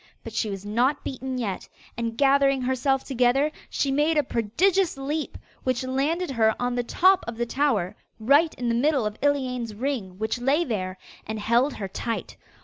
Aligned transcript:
But 0.23 0.33
she 0.33 0.49
was 0.49 0.65
not 0.65 1.03
beaten 1.03 1.37
yet, 1.37 1.69
and 1.95 2.17
gathering 2.17 2.63
herself 2.63 3.03
together, 3.03 3.51
she 3.69 3.91
made 3.91 4.17
a 4.17 4.23
prodigious 4.23 4.97
leap, 4.97 5.37
which 5.63 5.83
landed 5.83 6.31
her 6.31 6.55
on 6.59 6.73
the 6.73 6.81
top 6.81 7.23
of 7.27 7.37
the 7.37 7.45
tower, 7.45 7.95
right 8.19 8.51
in 8.55 8.67
the 8.67 8.73
middle 8.73 9.05
of 9.05 9.15
Iliane's 9.21 9.75
ring 9.75 10.17
which 10.17 10.41
lay 10.41 10.63
there, 10.65 10.97
and 11.27 11.39
held 11.39 11.75
her 11.75 11.87
tight. 11.87 12.35